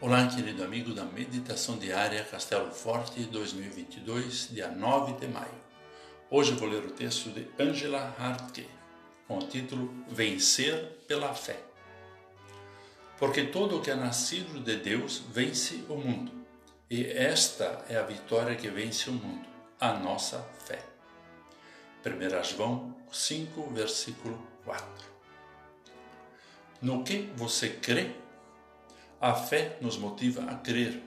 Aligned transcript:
Olá, 0.00 0.28
querido 0.28 0.62
amigo 0.62 0.94
da 0.94 1.04
Meditação 1.04 1.76
Diária 1.76 2.22
Castelo 2.22 2.70
Forte 2.70 3.24
2022, 3.24 4.50
dia 4.52 4.68
9 4.68 5.14
de 5.14 5.26
maio. 5.26 5.50
Hoje 6.30 6.52
vou 6.52 6.68
ler 6.68 6.84
o 6.84 6.92
texto 6.92 7.30
de 7.30 7.48
Angela 7.58 8.14
Hartke, 8.16 8.68
com 9.26 9.38
o 9.38 9.42
título 9.48 9.92
Vencer 10.06 11.00
pela 11.08 11.34
Fé. 11.34 11.60
Porque 13.18 13.42
todo 13.42 13.76
o 13.76 13.82
que 13.82 13.90
é 13.90 13.96
nascido 13.96 14.62
de 14.62 14.76
Deus 14.76 15.24
vence 15.32 15.84
o 15.88 15.96
mundo, 15.96 16.30
e 16.88 17.04
esta 17.04 17.84
é 17.88 17.96
a 17.96 18.04
vitória 18.04 18.54
que 18.54 18.68
vence 18.68 19.10
o 19.10 19.14
mundo, 19.14 19.48
a 19.80 19.94
nossa 19.94 20.48
fé. 20.64 20.80
1 22.06 22.44
João 22.44 22.94
5, 23.10 23.68
versículo 23.70 24.46
4. 24.64 24.86
No 26.80 27.02
que 27.02 27.32
você 27.34 27.70
crê? 27.70 28.27
A 29.20 29.34
fé 29.34 29.76
nos 29.80 29.96
motiva 29.96 30.42
a 30.44 30.54
crer, 30.54 31.02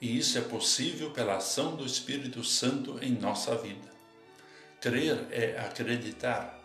e 0.00 0.16
isso 0.18 0.38
é 0.38 0.40
possível 0.40 1.10
pela 1.10 1.36
ação 1.36 1.76
do 1.76 1.84
Espírito 1.84 2.42
Santo 2.42 2.98
em 3.02 3.12
nossa 3.12 3.54
vida. 3.54 3.90
Crer 4.80 5.26
é 5.30 5.58
acreditar, 5.58 6.58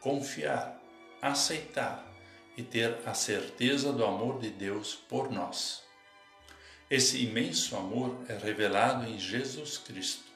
confiar, 0.00 0.76
aceitar 1.22 2.04
e 2.56 2.64
ter 2.64 2.98
a 3.06 3.14
certeza 3.14 3.92
do 3.92 4.04
amor 4.04 4.40
de 4.40 4.50
Deus 4.50 4.96
por 5.08 5.30
nós. 5.30 5.84
Esse 6.90 7.24
imenso 7.24 7.76
amor 7.76 8.18
é 8.28 8.36
revelado 8.36 9.08
em 9.08 9.20
Jesus 9.20 9.78
Cristo. 9.78 10.32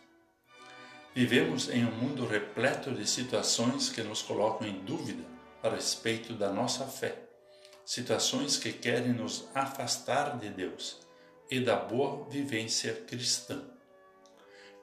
Vivemos 1.12 1.68
em 1.68 1.84
um 1.84 1.90
mundo 1.90 2.24
repleto 2.24 2.92
de 2.92 3.04
situações 3.04 3.88
que 3.88 4.02
nos 4.04 4.22
colocam 4.22 4.64
em 4.64 4.78
dúvida 4.84 5.24
a 5.60 5.70
respeito 5.70 6.34
da 6.34 6.52
nossa 6.52 6.86
fé 6.86 7.33
situações 7.84 8.56
que 8.56 8.72
querem 8.72 9.12
nos 9.12 9.48
afastar 9.54 10.38
de 10.38 10.48
Deus 10.48 11.00
e 11.50 11.60
da 11.60 11.76
boa 11.76 12.28
vivência 12.28 12.94
cristã. 13.06 13.62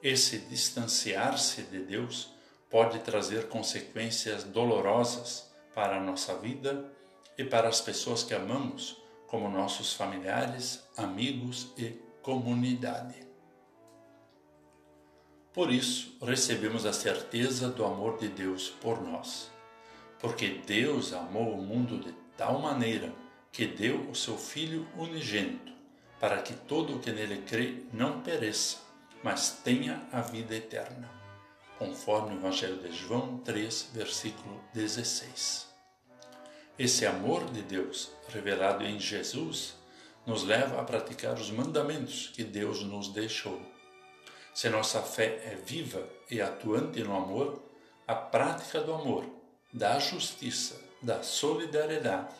Esse 0.02 0.40
distanciar-se 0.40 1.64
de 1.64 1.80
Deus 1.80 2.30
pode 2.70 3.00
trazer 3.00 3.48
consequências 3.48 4.44
dolorosas 4.44 5.52
para 5.74 5.98
a 5.98 6.04
nossa 6.04 6.36
vida 6.36 6.92
e 7.38 7.44
para 7.44 7.68
as 7.68 7.82
pessoas 7.82 8.24
que 8.24 8.34
amamos, 8.34 8.98
como 9.28 9.50
nossos 9.50 9.94
familiares, 9.94 10.84
amigos 10.98 11.72
e 11.78 12.00
comunidade. 12.22 13.16
Por 15.54 15.72
isso, 15.72 16.18
recebemos 16.22 16.86
a 16.86 16.94
certeza 16.94 17.70
do 17.70 17.84
amor 17.84 18.18
de 18.18 18.30
Deus 18.30 18.70
por 18.70 19.02
nós, 19.02 19.52
porque 20.20 20.62
Deus 20.66 21.14
amou 21.14 21.54
o 21.54 21.62
mundo 21.62 22.00
de 22.00 22.21
tal 22.42 22.58
maneira 22.58 23.14
que 23.52 23.68
deu 23.68 24.10
o 24.10 24.16
seu 24.16 24.36
Filho 24.36 24.88
unigênito, 24.98 25.72
para 26.20 26.42
que 26.42 26.54
todo 26.54 26.96
o 26.96 27.00
que 27.00 27.12
nele 27.12 27.44
crê 27.44 27.84
não 27.94 28.22
pereça, 28.22 28.80
mas 29.24 29.62
tenha 29.64 30.02
a 30.12 30.22
vida 30.22 30.56
eterna. 30.56 31.08
Conforme 31.78 32.34
o 32.34 32.40
Evangelho 32.40 32.78
de 32.78 32.92
João 32.92 33.38
3, 33.46 33.92
versículo 33.94 34.60
16. 34.74 35.68
Esse 36.80 37.06
amor 37.06 37.46
de 37.52 37.62
Deus, 37.62 38.12
revelado 38.30 38.84
em 38.84 39.00
Jesus, 39.00 39.76
nos 40.26 40.44
leva 40.44 40.82
a 40.82 40.84
praticar 40.84 41.36
os 41.36 41.52
mandamentos 41.52 42.32
que 42.34 42.44
Deus 42.44 42.82
nos 42.82 43.10
deixou. 43.10 43.62
Se 44.52 44.68
nossa 44.68 45.04
fé 45.04 45.44
é 45.46 45.62
viva 45.64 46.10
e 46.28 46.42
atuante 46.42 47.04
no 47.04 47.16
amor, 47.16 47.62
a 48.08 48.16
prática 48.16 48.82
do 48.82 48.96
amor, 48.96 49.30
da 49.72 50.00
justiça, 50.00 50.90
da 51.02 51.24
solidariedade 51.24 52.36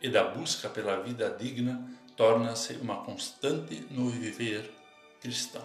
e 0.00 0.08
da 0.08 0.24
busca 0.24 0.68
pela 0.68 1.02
vida 1.02 1.28
digna 1.30 1.90
torna-se 2.16 2.74
uma 2.74 3.04
constante 3.04 3.86
no 3.90 4.08
viver 4.08 4.70
cristão. 5.20 5.64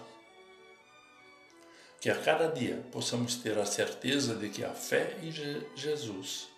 Que 2.00 2.10
a 2.10 2.20
cada 2.20 2.48
dia 2.48 2.84
possamos 2.92 3.36
ter 3.36 3.58
a 3.58 3.64
certeza 3.64 4.34
de 4.34 4.50
que 4.50 4.62
a 4.62 4.70
fé 4.74 5.16
em 5.22 5.32
Jesus, 5.74 6.48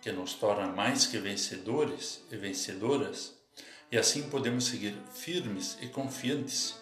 que 0.00 0.10
nos 0.10 0.34
torna 0.34 0.66
mais 0.66 1.06
que 1.06 1.18
vencedores 1.18 2.24
e 2.30 2.36
vencedoras, 2.36 3.34
e 3.92 3.96
assim 3.96 4.28
podemos 4.28 4.64
seguir 4.64 4.96
firmes 5.14 5.78
e 5.80 5.86
confiantes, 5.86 6.74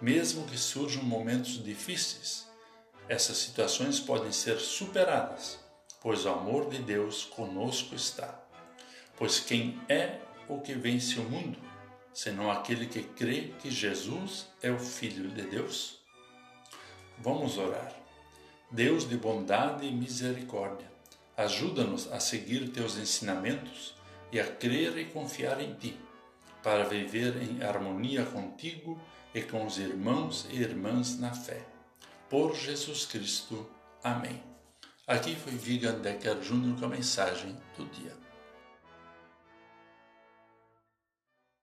mesmo 0.00 0.44
que 0.46 0.58
surjam 0.58 1.04
momentos 1.04 1.62
difíceis. 1.62 2.46
Essas 3.08 3.36
situações 3.36 4.00
podem 4.00 4.32
ser 4.32 4.58
superadas 4.58 5.65
pois 6.06 6.24
o 6.24 6.28
amor 6.28 6.70
de 6.70 6.78
Deus 6.78 7.24
conosco 7.24 7.92
está. 7.96 8.40
Pois 9.16 9.40
quem 9.40 9.76
é 9.88 10.20
o 10.46 10.60
que 10.60 10.72
vence 10.72 11.18
o 11.18 11.24
mundo, 11.24 11.58
senão 12.14 12.48
aquele 12.48 12.86
que 12.86 13.02
crê 13.02 13.52
que 13.58 13.72
Jesus 13.72 14.46
é 14.62 14.70
o 14.70 14.78
Filho 14.78 15.28
de 15.30 15.42
Deus? 15.42 15.98
Vamos 17.18 17.58
orar. 17.58 17.92
Deus 18.70 19.08
de 19.08 19.16
bondade 19.16 19.84
e 19.84 19.90
misericórdia, 19.90 20.88
ajuda-nos 21.36 22.06
a 22.12 22.20
seguir 22.20 22.68
teus 22.68 22.96
ensinamentos 22.96 23.96
e 24.30 24.38
a 24.38 24.46
crer 24.46 24.96
e 24.98 25.06
confiar 25.06 25.60
em 25.60 25.74
ti, 25.74 25.98
para 26.62 26.84
viver 26.84 27.42
em 27.42 27.64
harmonia 27.64 28.24
contigo 28.24 28.96
e 29.34 29.42
com 29.42 29.66
os 29.66 29.76
irmãos 29.76 30.46
e 30.52 30.62
irmãs 30.62 31.18
na 31.18 31.34
fé. 31.34 31.66
Por 32.30 32.54
Jesus 32.54 33.06
Cristo. 33.06 33.68
Amém. 34.04 34.55
Aqui 35.08 35.36
foi 35.36 35.52
Vigan 35.52 36.00
Decker 36.00 36.34
Jr. 36.40 36.80
com 36.80 36.86
a 36.86 36.88
mensagem 36.88 37.56
do 37.78 37.84
dia. 37.84 38.25